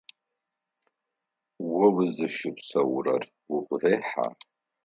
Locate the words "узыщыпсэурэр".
2.03-3.23